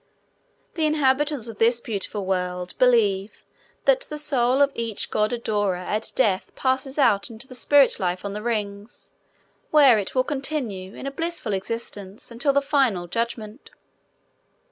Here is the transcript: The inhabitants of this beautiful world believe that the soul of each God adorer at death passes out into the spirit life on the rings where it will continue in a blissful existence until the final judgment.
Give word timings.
The 0.73 0.87
inhabitants 0.87 1.47
of 1.47 1.59
this 1.59 1.79
beautiful 1.79 2.25
world 2.25 2.73
believe 2.79 3.45
that 3.85 3.99
the 4.09 4.17
soul 4.17 4.63
of 4.63 4.71
each 4.73 5.11
God 5.11 5.31
adorer 5.31 5.75
at 5.75 6.11
death 6.15 6.51
passes 6.55 6.97
out 6.97 7.29
into 7.29 7.47
the 7.47 7.53
spirit 7.53 7.99
life 7.99 8.25
on 8.25 8.33
the 8.33 8.41
rings 8.41 9.11
where 9.69 9.99
it 9.99 10.15
will 10.15 10.23
continue 10.23 10.95
in 10.95 11.05
a 11.05 11.11
blissful 11.11 11.53
existence 11.53 12.31
until 12.31 12.51
the 12.51 12.63
final 12.63 13.05
judgment. 13.05 13.69